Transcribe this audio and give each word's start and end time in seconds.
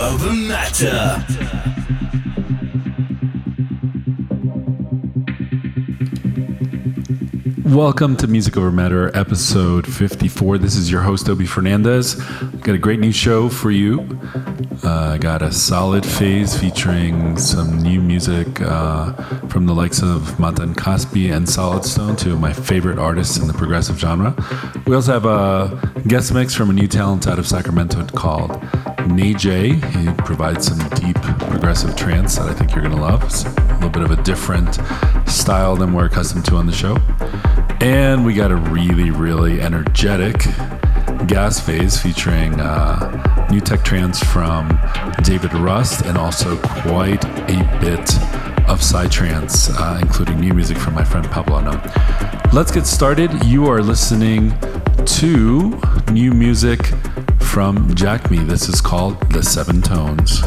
over 0.00 0.32
matter. 0.32 1.24
Welcome 7.64 8.16
to 8.18 8.26
Music 8.26 8.56
Over 8.56 8.70
Matter, 8.70 9.14
episode 9.16 9.86
54. 9.86 10.58
This 10.58 10.76
is 10.76 10.90
your 10.90 11.00
host, 11.00 11.28
Obie 11.28 11.46
Fernandez. 11.46 12.14
Got 12.14 12.74
a 12.74 12.78
great 12.78 13.00
new 13.00 13.12
show 13.12 13.48
for 13.48 13.70
you. 13.70 14.20
Uh, 14.82 15.16
got 15.16 15.40
a 15.40 15.50
solid 15.50 16.04
phase 16.04 16.58
featuring 16.58 17.38
some 17.38 17.78
new 17.82 18.00
music 18.00 18.60
uh, 18.60 19.12
from 19.48 19.66
the 19.66 19.74
likes 19.74 20.02
of 20.02 20.38
Matan 20.38 20.74
Caspi 20.74 21.34
and 21.34 21.48
Solid 21.48 21.84
Stone, 21.84 22.16
two 22.16 22.34
of 22.34 22.40
my 22.40 22.52
favorite 22.52 22.98
artists 22.98 23.38
in 23.38 23.46
the 23.46 23.54
progressive 23.54 23.98
genre. 23.98 24.34
We 24.86 24.94
also 24.94 25.12
have 25.12 25.24
a 25.24 26.02
guest 26.06 26.34
mix 26.34 26.54
from 26.54 26.70
a 26.70 26.72
new 26.74 26.86
talent 26.86 27.26
out 27.26 27.38
of 27.38 27.46
Sacramento 27.46 28.06
called 28.08 28.62
Nay 29.06 29.34
Jay. 29.34 29.74
He 29.74 30.12
provides 30.18 30.66
some 30.66 30.78
deep 30.90 31.16
progressive 31.16 31.96
trance 31.96 32.36
that 32.36 32.48
I 32.48 32.54
think 32.54 32.74
you're 32.74 32.82
going 32.82 32.94
to 32.94 33.00
love. 33.00 33.22
It's 33.24 33.44
a 33.44 33.74
little 33.74 33.90
bit 33.90 34.02
of 34.02 34.10
a 34.10 34.22
different 34.22 34.78
style 35.28 35.76
than 35.76 35.92
we're 35.92 36.06
accustomed 36.06 36.44
to 36.46 36.56
on 36.56 36.66
the 36.66 36.72
show. 36.72 36.96
And 37.80 38.24
we 38.24 38.34
got 38.34 38.50
a 38.50 38.56
really, 38.56 39.10
really 39.10 39.60
energetic 39.60 40.36
gas 41.26 41.60
phase 41.60 42.00
featuring 42.00 42.60
uh, 42.60 43.46
new 43.50 43.60
tech 43.60 43.84
trance 43.84 44.22
from 44.22 44.68
David 45.22 45.52
Rust 45.54 46.04
and 46.04 46.16
also 46.18 46.56
quite 46.58 47.24
a 47.24 47.78
bit 47.80 48.14
of 48.68 48.80
psytrance, 48.80 49.70
uh, 49.72 49.98
including 50.00 50.40
new 50.40 50.52
music 50.54 50.78
from 50.78 50.94
my 50.94 51.04
friend 51.04 51.28
Pablo. 51.30 51.60
Let's 52.52 52.70
get 52.70 52.86
started. 52.86 53.44
You 53.44 53.66
are 53.66 53.82
listening 53.82 54.54
to 55.04 55.80
new 56.10 56.32
music 56.32 56.92
from 57.46 57.94
Jacme. 57.94 58.46
This 58.46 58.68
is 58.68 58.80
called 58.80 59.18
The 59.30 59.42
Seven 59.42 59.80
Tones. 59.80 60.42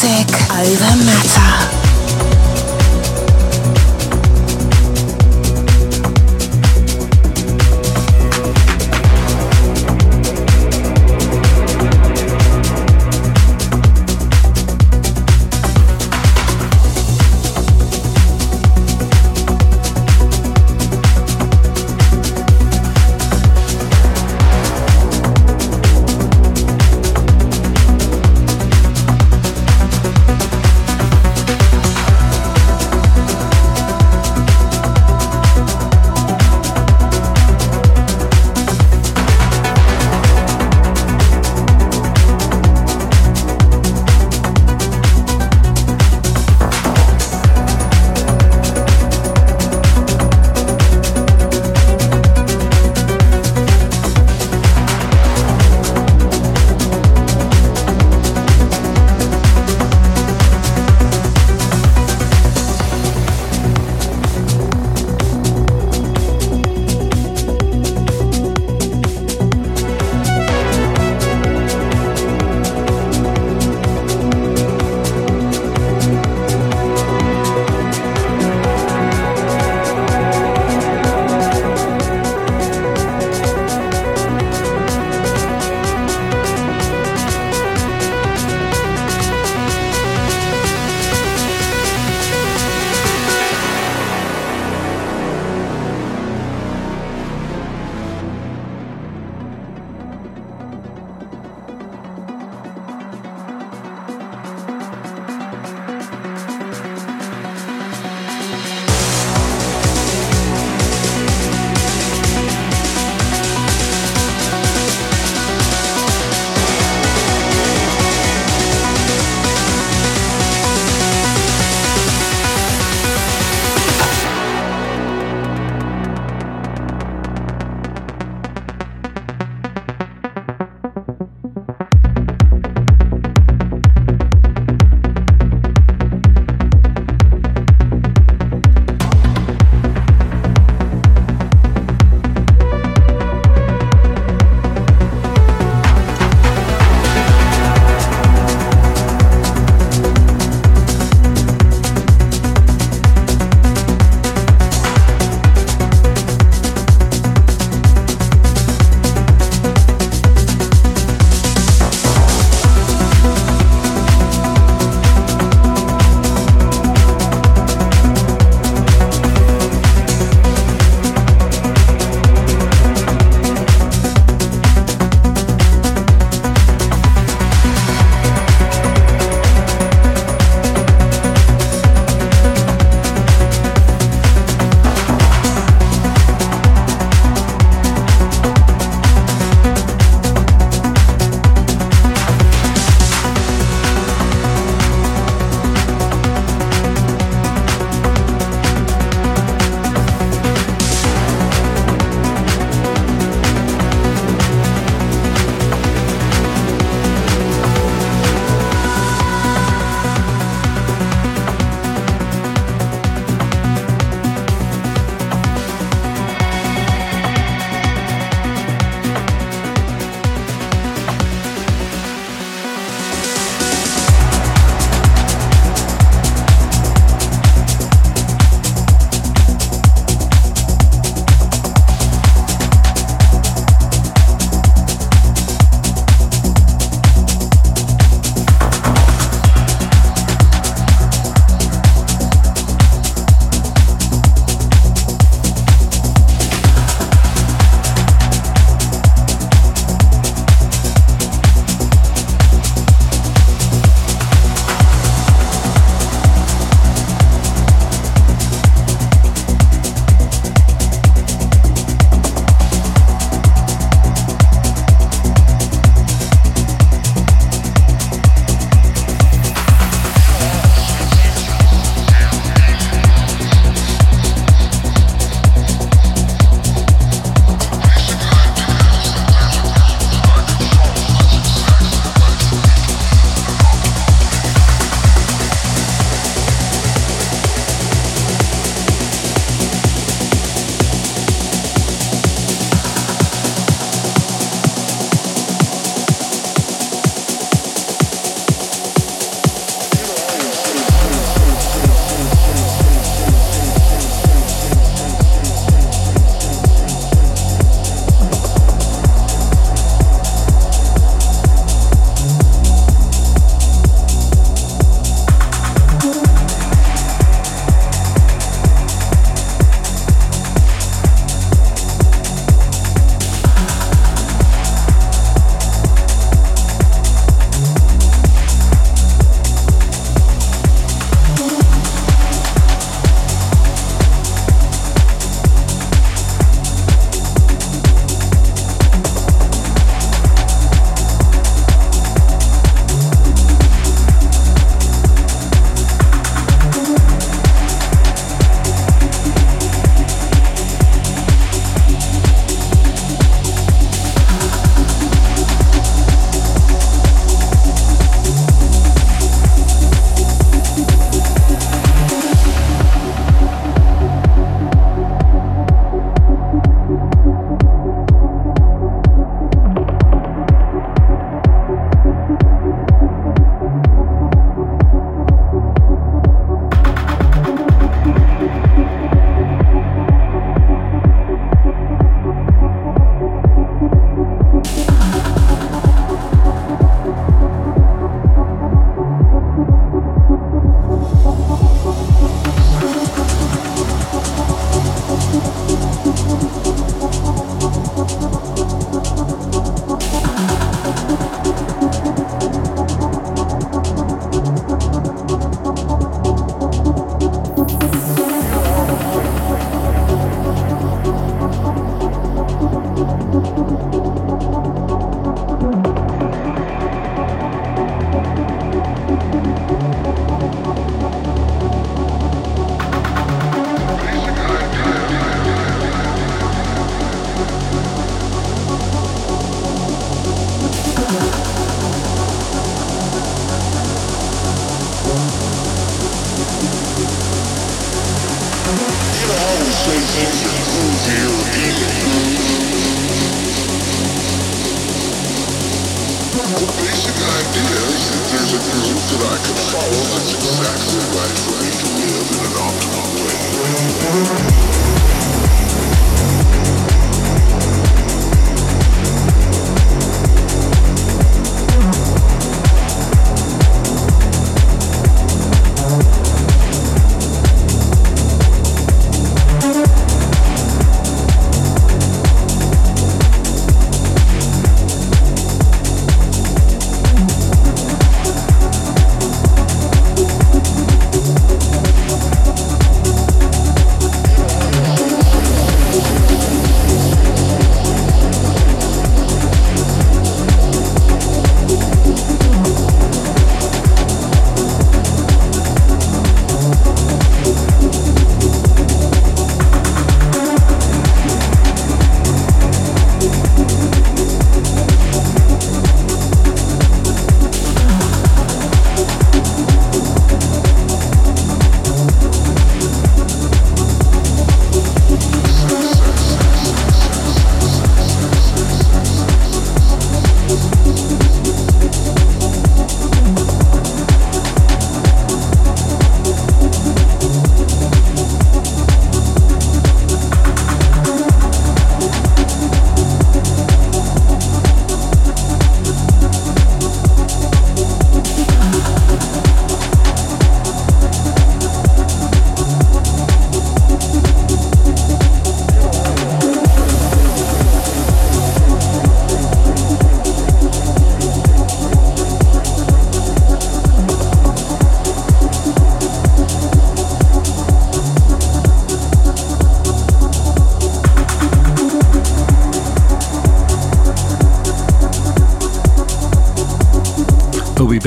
Over 0.00 1.04
matter. 1.04 1.77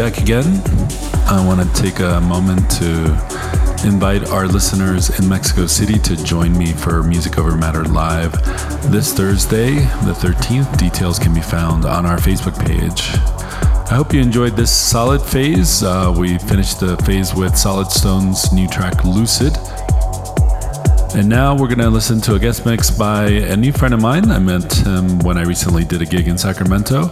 Back 0.02 0.18
again. 0.18 0.60
I 1.28 1.46
want 1.46 1.62
to 1.62 1.80
take 1.80 2.00
a 2.00 2.20
moment 2.22 2.68
to 2.72 3.06
invite 3.86 4.28
our 4.30 4.48
listeners 4.48 5.20
in 5.20 5.30
Mexico 5.30 5.68
City 5.68 6.00
to 6.00 6.24
join 6.24 6.58
me 6.58 6.74
for 6.74 7.04
Music 7.04 7.38
Over 7.38 7.56
Matter 7.56 7.84
Live 7.84 8.32
this 8.92 9.14
Thursday, 9.14 9.76
the 10.06 10.16
13th. 10.18 10.76
Details 10.80 11.20
can 11.20 11.36
be 11.36 11.42
found 11.42 11.86
on 11.86 12.08
our 12.08 12.18
Facebook 12.18 12.58
page. 12.66 13.10
I 13.92 13.94
hope 13.94 14.12
you 14.12 14.22
enjoyed 14.22 14.56
this 14.56 14.76
solid 14.76 15.22
phase. 15.22 15.84
Uh, 15.84 16.12
we 16.18 16.40
finished 16.40 16.80
the 16.80 16.98
phase 17.06 17.36
with 17.36 17.56
Solid 17.56 17.92
Stone's 17.92 18.52
new 18.52 18.68
track 18.68 19.06
Lucid. 19.06 19.56
And 21.14 21.30
now 21.30 21.56
we're 21.56 21.68
going 21.68 21.78
to 21.78 21.92
listen 21.92 22.20
to 22.22 22.34
a 22.34 22.40
guest 22.40 22.66
mix 22.66 22.90
by 22.90 23.26
a 23.28 23.56
new 23.56 23.72
friend 23.72 23.94
of 23.94 24.02
mine. 24.02 24.32
I 24.32 24.40
met 24.40 24.74
him 24.74 25.20
when 25.20 25.38
I 25.38 25.44
recently 25.44 25.86
did 25.86 26.02
a 26.02 26.06
gig 26.06 26.28
in 26.28 26.40
Sacramento. 26.40 27.12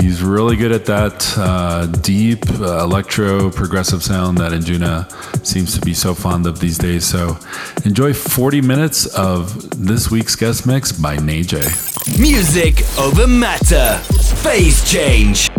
He's 0.00 0.22
really 0.22 0.56
good 0.56 0.72
at 0.72 0.86
that 0.86 1.34
uh, 1.36 1.86
deep 1.86 2.48
uh, 2.58 2.82
electro 2.82 3.50
progressive 3.50 4.02
sound 4.02 4.38
that 4.38 4.52
Anjuna 4.52 5.06
seems 5.46 5.74
to 5.78 5.80
be 5.80 5.92
so 5.92 6.14
fond 6.14 6.46
of 6.46 6.58
these 6.58 6.78
days. 6.78 7.04
So 7.04 7.36
enjoy 7.84 8.14
40 8.14 8.62
minutes 8.62 9.06
of 9.14 9.70
this 9.84 10.10
week's 10.10 10.36
guest 10.36 10.66
mix 10.66 10.90
by 10.90 11.16
Nay 11.16 11.42
Jay. 11.42 11.68
Music 12.18 12.82
over 12.98 13.26
matter. 13.26 13.98
Phase 14.42 14.90
change. 14.90 15.50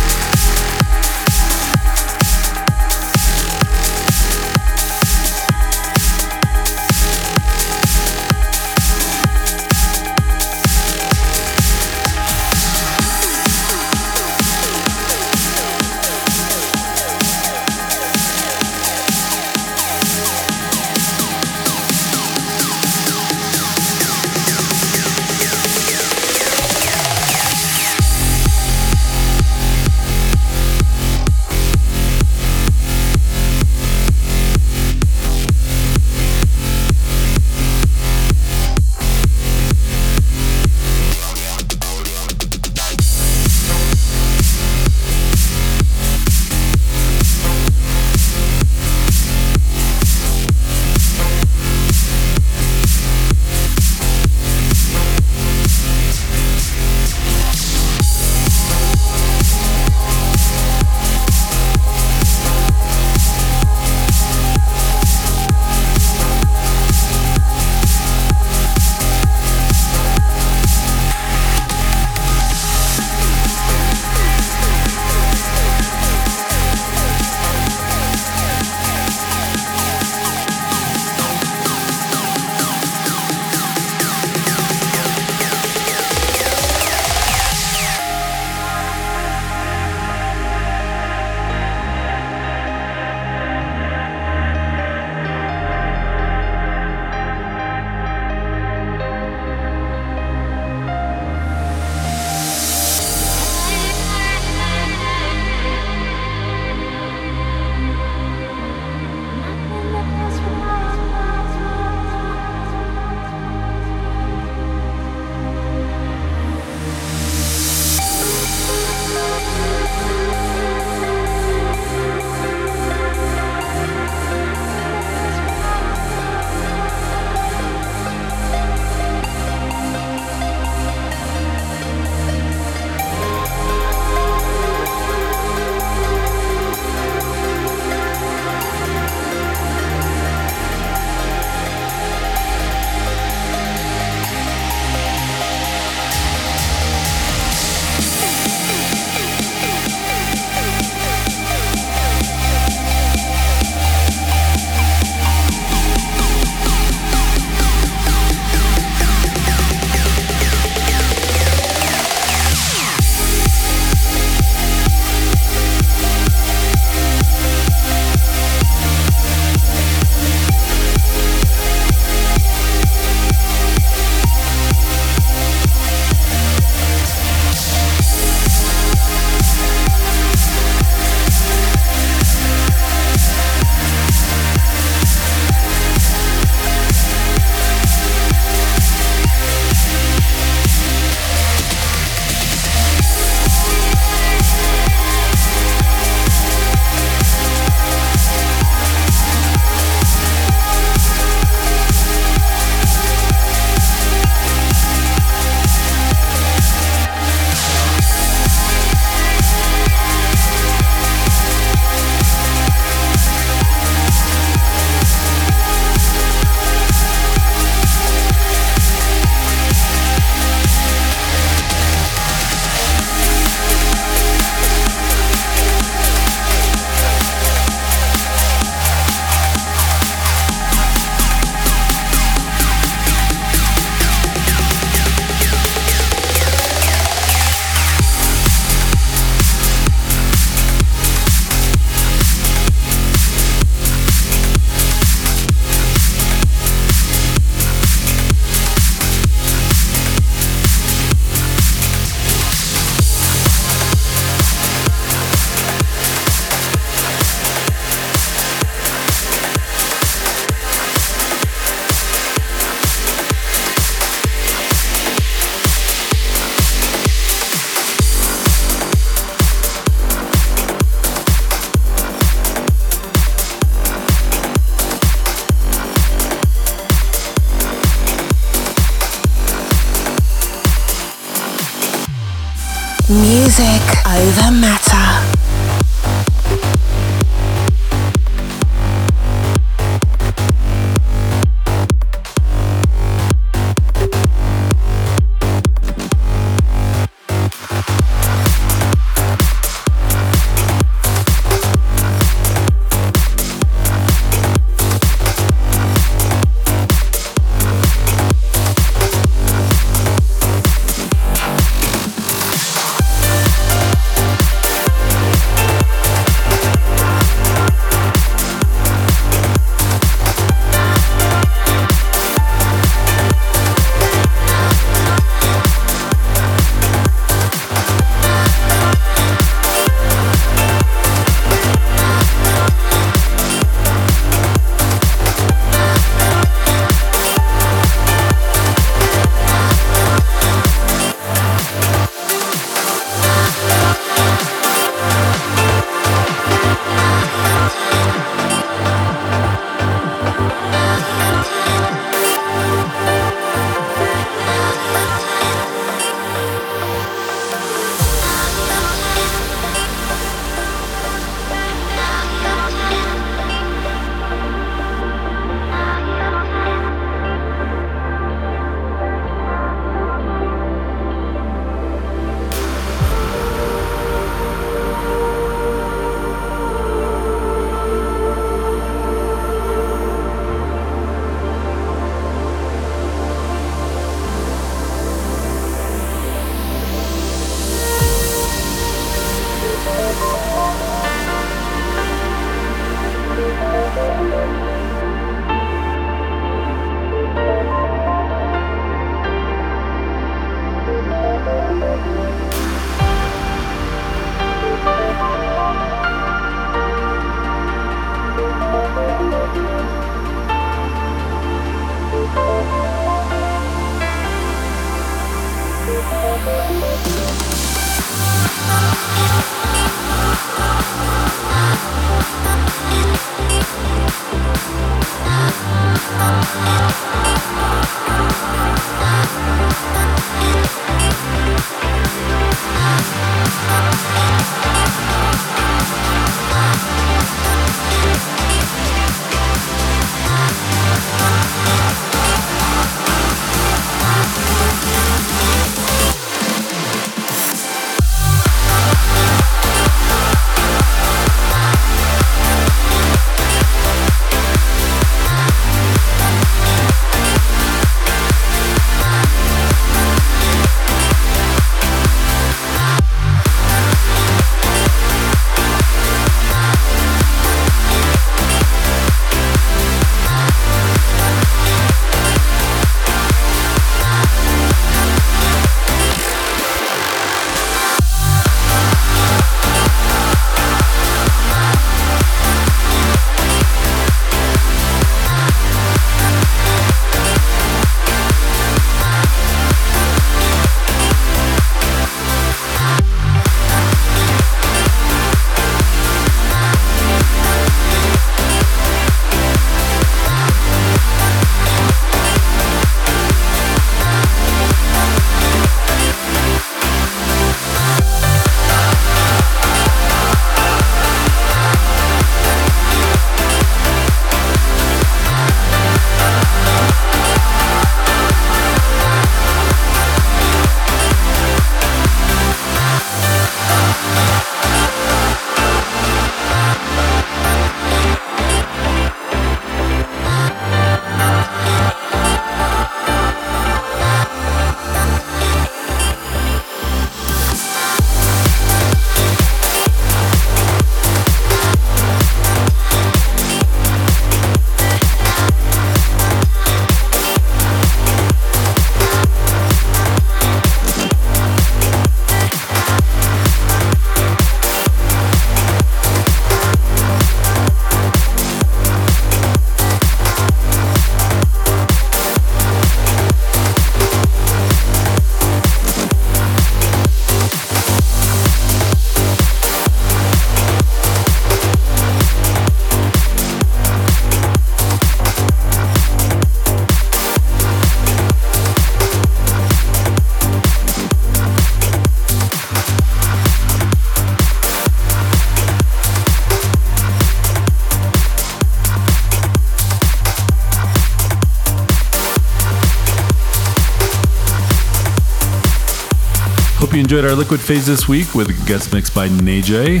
Enjoyed 597.14 597.30
our 597.30 597.36
liquid 597.36 597.60
phase 597.60 597.86
this 597.86 598.08
week 598.08 598.34
with 598.34 598.48
a 598.48 598.66
guest 598.66 598.92
mix 598.92 599.08
by 599.08 599.28
Nay 599.28 599.60
Jay. 599.60 600.00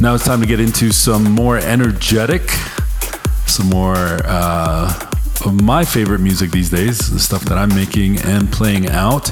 Now 0.00 0.14
it's 0.14 0.24
time 0.24 0.40
to 0.40 0.46
get 0.46 0.58
into 0.58 0.92
some 0.92 1.24
more 1.24 1.58
energetic, 1.58 2.48
some 3.44 3.66
more 3.66 3.94
uh, 4.24 5.10
of 5.44 5.60
my 5.60 5.84
favorite 5.84 6.20
music 6.20 6.52
these 6.52 6.70
days, 6.70 7.10
the 7.10 7.18
stuff 7.18 7.42
that 7.42 7.58
I'm 7.58 7.68
making 7.68 8.18
and 8.22 8.50
playing 8.50 8.88
out. 8.88 9.30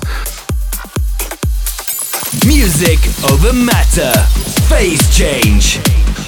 Music 2.44 2.98
over 3.30 3.54
matter. 3.54 4.12
Phase 4.68 5.16
change. 5.16 5.78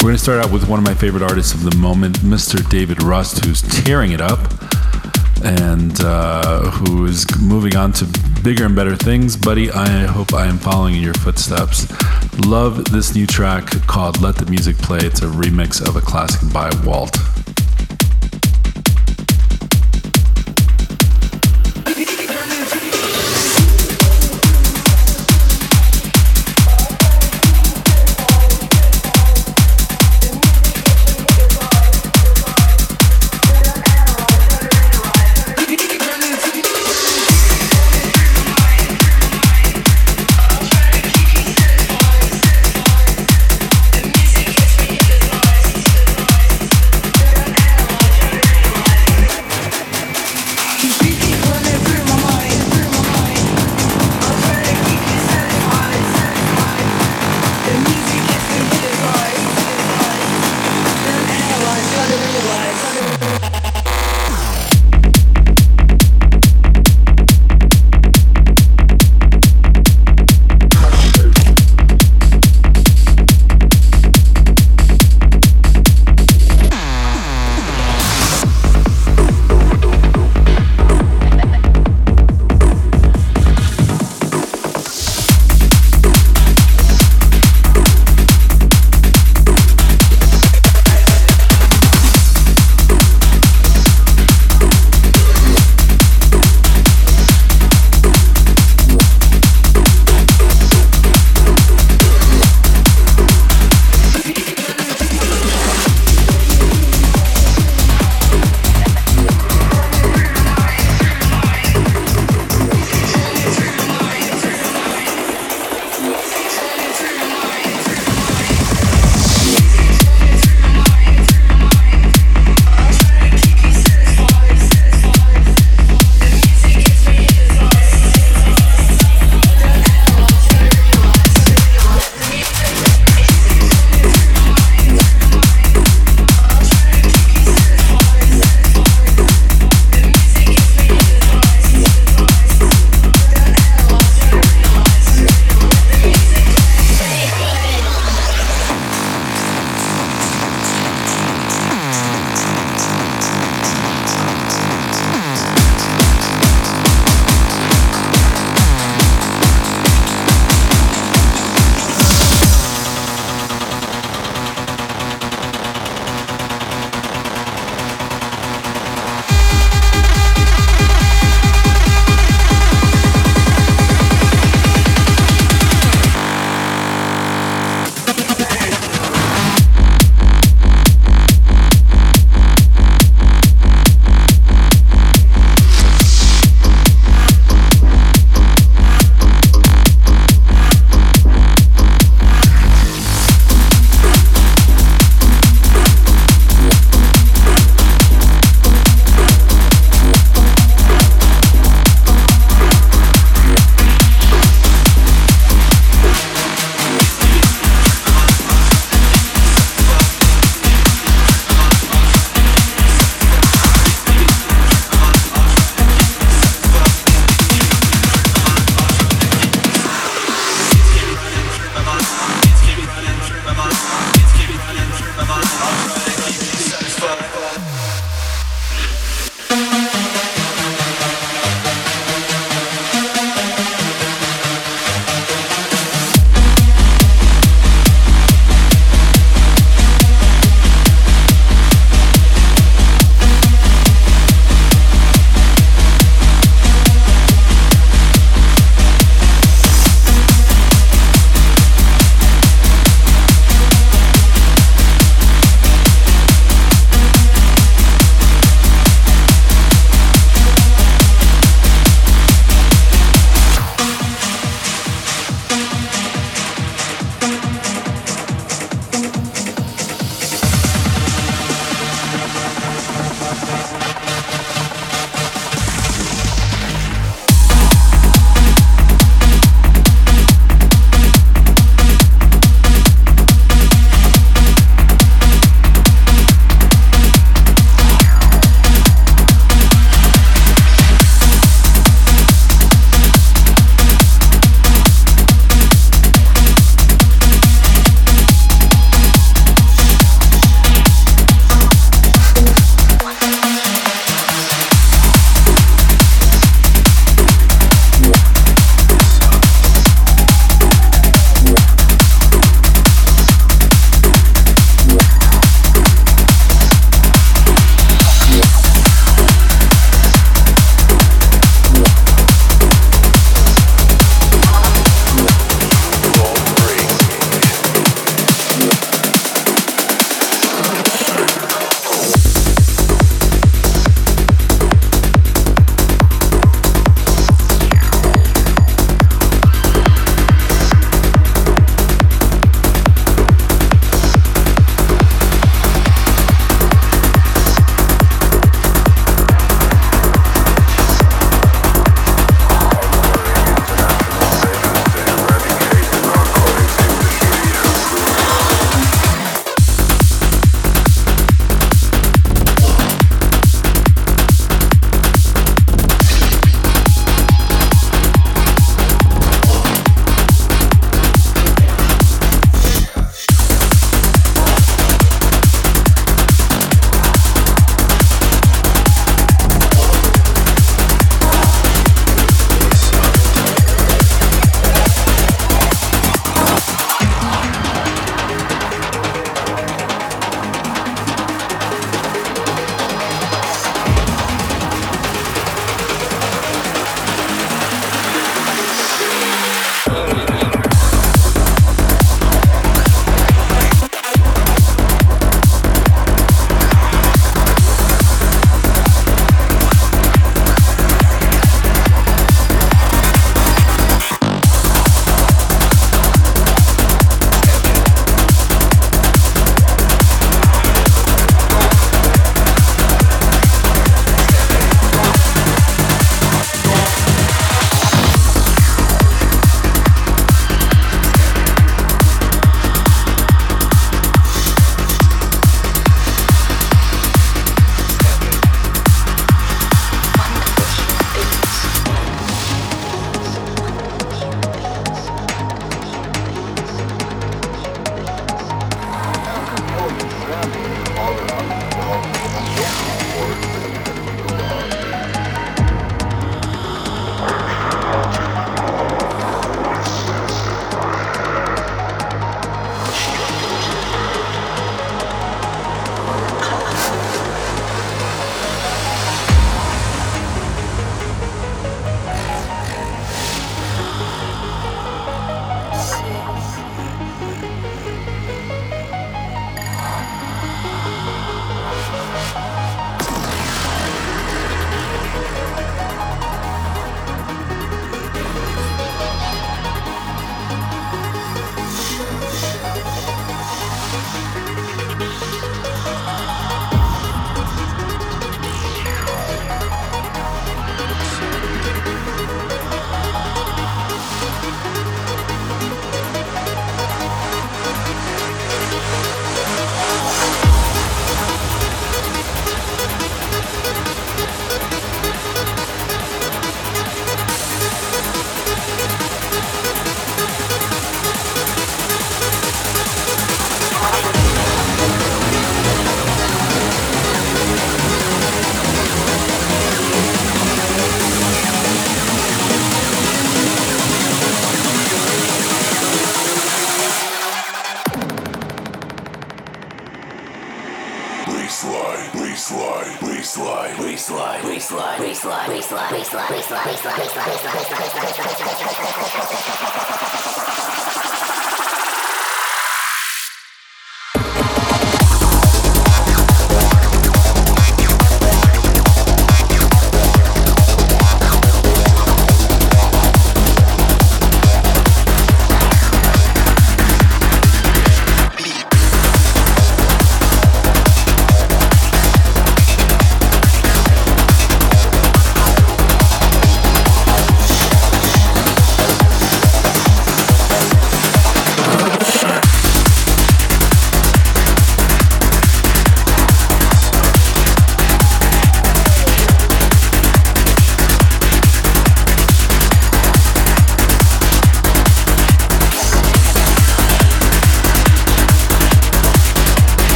We're 0.00 0.08
going 0.08 0.16
to 0.16 0.22
start 0.22 0.42
out 0.42 0.50
with 0.50 0.66
one 0.66 0.78
of 0.78 0.86
my 0.86 0.94
favorite 0.94 1.22
artists 1.22 1.52
of 1.52 1.64
the 1.64 1.76
moment, 1.76 2.20
Mr. 2.20 2.66
David 2.70 3.02
Rust, 3.02 3.44
who's 3.44 3.60
tearing 3.60 4.12
it 4.12 4.22
up 4.22 4.40
and 5.44 6.00
uh, 6.00 6.70
who 6.70 7.04
is 7.04 7.26
moving 7.38 7.76
on 7.76 7.92
to 7.92 8.06
bigger 8.44 8.66
and 8.66 8.76
better 8.76 8.94
things. 8.94 9.38
Buddy, 9.38 9.70
I 9.70 9.88
hope 10.04 10.34
I 10.34 10.44
am 10.44 10.58
following 10.58 10.96
in 10.96 11.02
your 11.02 11.14
footsteps. 11.14 11.90
Love 12.44 12.84
this 12.92 13.14
new 13.14 13.26
track 13.26 13.64
called 13.86 14.20
Let 14.20 14.36
the 14.36 14.44
Music 14.44 14.76
Play. 14.76 14.98
It's 14.98 15.22
a 15.22 15.26
remix 15.26 15.80
of 15.80 15.96
a 15.96 16.02
classic 16.02 16.52
by 16.52 16.70
Walt. 16.84 17.16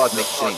Cosmic 0.00 0.24
swing. 0.24 0.56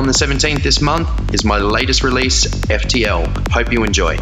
On 0.00 0.06
the 0.06 0.12
17th 0.14 0.62
this 0.62 0.80
month 0.80 1.34
is 1.34 1.44
my 1.44 1.58
latest 1.58 2.02
release, 2.02 2.46
FTL. 2.46 3.52
Hope 3.52 3.70
you 3.70 3.84
enjoy. 3.84 4.16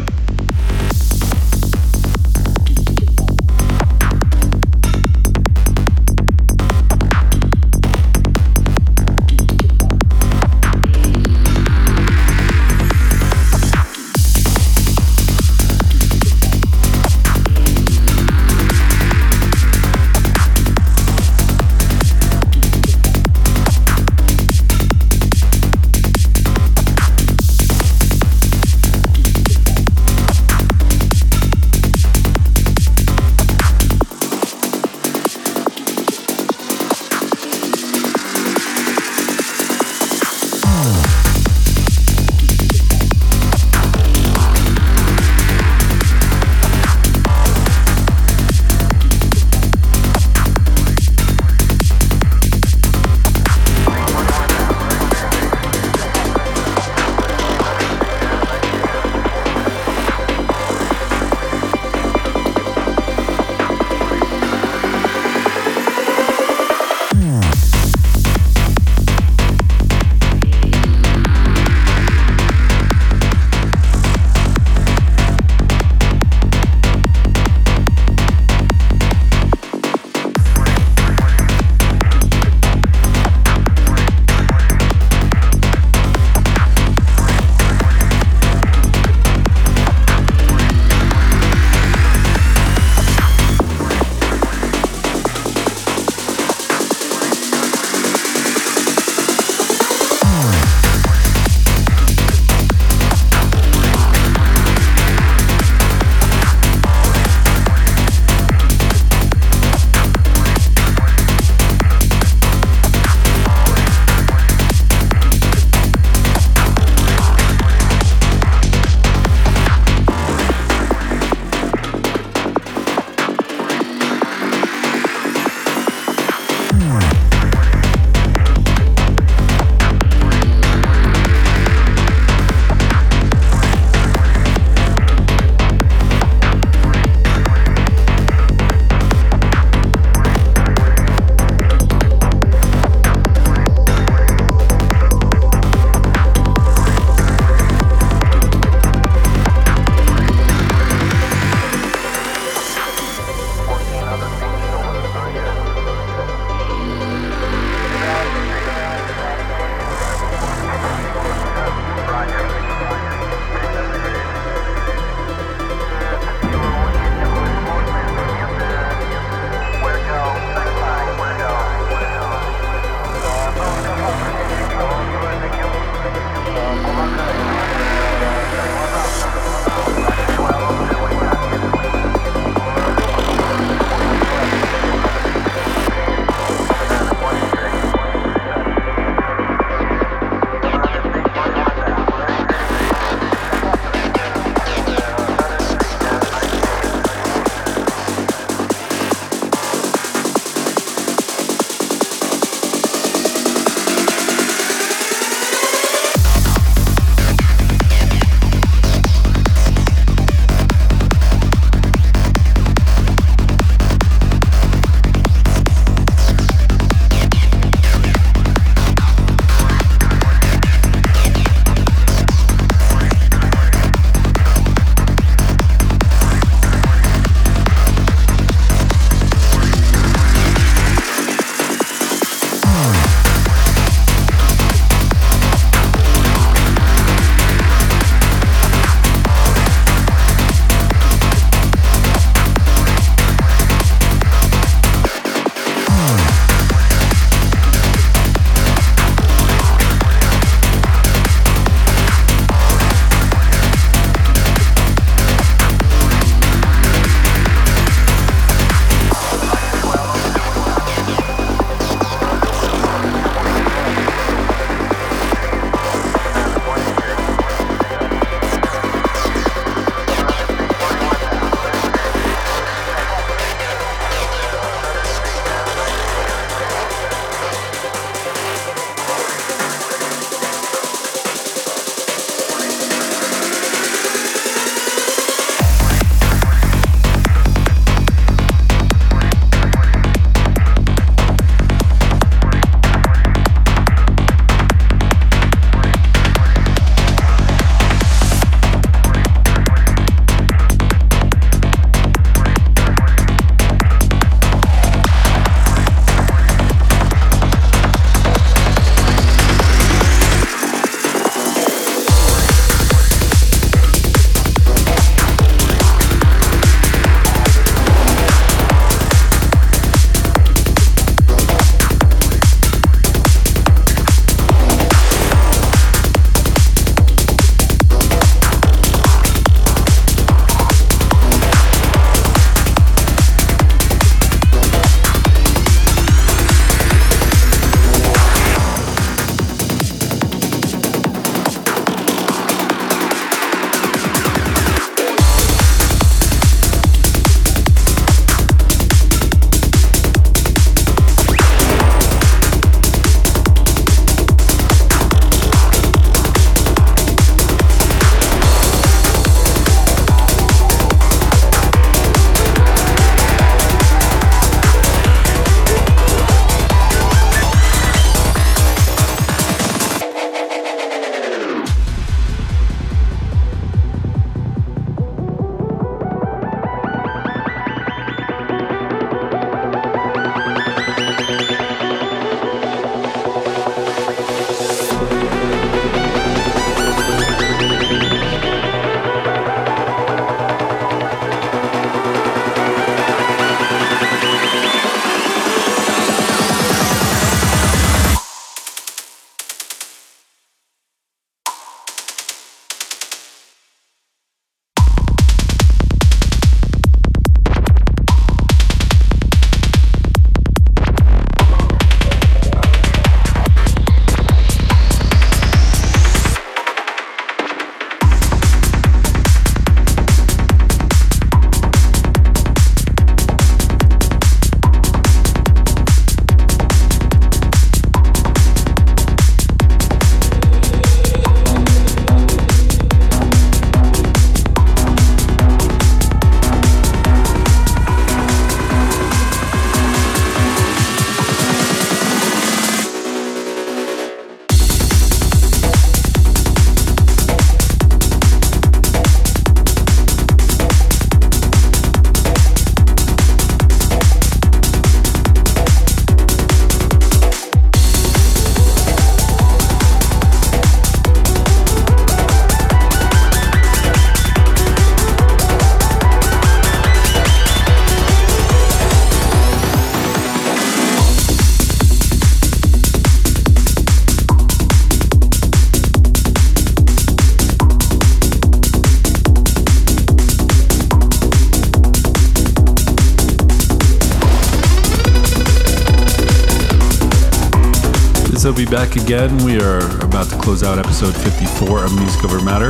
Back 488.69 488.95
again. 488.97 489.35
We 489.43 489.59
are 489.59 489.79
about 490.03 490.29
to 490.29 490.37
close 490.37 490.61
out 490.61 490.77
episode 490.77 491.15
54 491.15 491.85
of 491.85 491.95
Music 491.95 492.23
Over 492.23 492.39
Matter. 492.43 492.69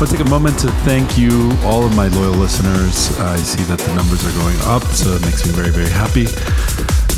I'll 0.00 0.06
take 0.06 0.20
a 0.20 0.28
moment 0.28 0.58
to 0.60 0.70
thank 0.82 1.16
you, 1.16 1.52
all 1.62 1.84
of 1.84 1.94
my 1.94 2.08
loyal 2.08 2.32
listeners. 2.32 3.16
I 3.20 3.36
see 3.36 3.62
that 3.64 3.78
the 3.78 3.94
numbers 3.94 4.26
are 4.26 4.32
going 4.42 4.56
up, 4.62 4.82
so 4.94 5.10
it 5.10 5.22
makes 5.22 5.46
me 5.46 5.52
very, 5.52 5.70
very 5.70 5.88
happy. 5.88 6.26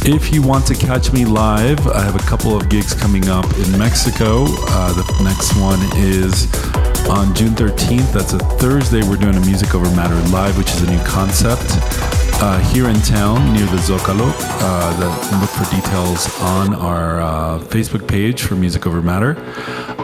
If 0.06 0.34
you 0.34 0.42
want 0.42 0.66
to 0.66 0.74
catch 0.74 1.12
me 1.12 1.24
live, 1.24 1.86
I 1.86 2.02
have 2.02 2.16
a 2.16 2.26
couple 2.26 2.54
of 2.54 2.68
gigs 2.68 2.92
coming 2.92 3.28
up 3.28 3.46
in 3.56 3.78
Mexico. 3.78 4.44
Uh, 4.48 4.92
the 4.92 5.24
next 5.24 5.56
one 5.56 5.80
is 5.96 6.44
on 7.08 7.34
June 7.34 7.54
13th. 7.54 8.12
That's 8.12 8.34
a 8.34 8.38
Thursday. 8.60 9.02
We're 9.02 9.16
doing 9.16 9.36
a 9.36 9.46
Music 9.46 9.74
Over 9.74 9.88
Matter 9.96 10.16
live, 10.30 10.58
which 10.58 10.70
is 10.72 10.82
a 10.82 10.90
new 10.90 11.02
concept 11.04 12.13
uh, 12.40 12.58
here 12.72 12.88
in 12.88 12.96
town 13.02 13.52
near 13.52 13.66
the 13.66 13.76
Zocalo. 13.76 14.32
Uh, 14.60 15.00
that, 15.00 15.40
look 15.40 15.50
for 15.50 15.64
details 15.74 16.28
on 16.40 16.74
our 16.74 17.20
uh, 17.20 17.58
Facebook 17.58 18.06
page 18.06 18.42
for 18.42 18.54
Music 18.54 18.86
Over 18.86 19.02
Matter. 19.02 19.36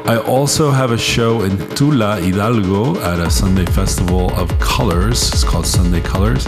I 0.06 0.18
also 0.18 0.70
have 0.70 0.90
a 0.90 0.98
show 0.98 1.42
in 1.42 1.56
Tula, 1.74 2.20
Hidalgo, 2.20 3.00
at 3.00 3.18
a 3.18 3.30
Sunday 3.30 3.64
festival 3.66 4.32
of 4.34 4.48
colors. 4.58 5.28
It's 5.28 5.44
called 5.44 5.66
Sunday 5.66 6.00
Colors. 6.00 6.46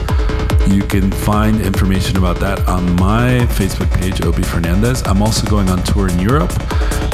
You 0.68 0.82
can 0.82 1.10
find 1.10 1.60
information 1.60 2.16
about 2.16 2.36
that 2.40 2.66
on 2.68 2.94
my 2.96 3.46
Facebook 3.50 3.90
page, 4.00 4.20
Obie 4.22 4.42
Fernandez. 4.42 5.02
I'm 5.06 5.22
also 5.22 5.46
going 5.46 5.68
on 5.70 5.82
tour 5.84 6.08
in 6.08 6.18
Europe, 6.18 6.52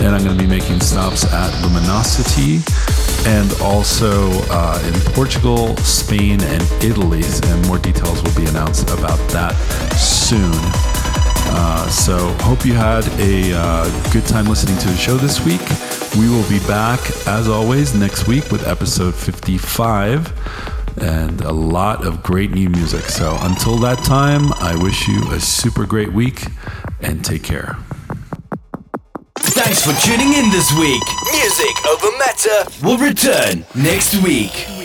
and 0.01 0.09
I'm 0.09 0.24
going 0.24 0.36
to 0.36 0.43
be 0.43 0.49
making 0.49 0.81
stops 0.81 1.24
at 1.32 1.51
Luminosity 1.62 2.59
and 3.28 3.52
also 3.60 4.30
uh, 4.50 4.82
in 4.86 4.94
Portugal, 5.12 5.76
Spain, 5.76 6.40
and 6.40 6.62
Italy. 6.82 7.20
And 7.44 7.66
more 7.66 7.78
details 7.78 8.22
will 8.22 8.34
be 8.34 8.46
announced 8.46 8.88
about 8.88 9.18
that 9.30 9.52
soon. 9.98 10.50
Uh, 11.50 11.86
so, 11.90 12.28
hope 12.40 12.64
you 12.64 12.72
had 12.72 13.06
a 13.20 13.52
uh, 13.55 14.12
good 14.12 14.24
time 14.26 14.46
listening 14.46 14.78
to 14.78 14.88
the 14.88 14.96
show 14.96 15.16
this 15.16 15.44
week. 15.44 15.60
We 16.16 16.30
will 16.30 16.48
be 16.48 16.59
back, 16.66 17.00
as 17.26 17.48
always, 17.48 17.94
next 17.94 18.26
week 18.26 18.50
with 18.50 18.66
episode 18.66 19.14
55 19.14 20.32
and 21.00 21.42
a 21.42 21.52
lot 21.52 22.06
of 22.06 22.22
great 22.22 22.50
new 22.50 22.70
music. 22.70 23.05
So, 23.05 23.36
until 23.42 23.76
that 23.78 23.98
time, 24.05 24.55
I 24.55 24.74
wish 24.74 25.06
you 25.06 25.20
a 25.32 25.40
super 25.40 25.84
great 25.84 26.12
week 26.12 26.46
and 27.00 27.22
take 27.22 27.42
care. 27.42 27.76
Thanks 29.36 29.84
for 29.84 29.92
tuning 30.06 30.32
in 30.32 30.50
this 30.50 30.72
week. 30.78 31.02
Matter 32.39 32.86
will 32.86 32.98
return 32.98 33.65
next 33.74 34.23
week. 34.23 34.77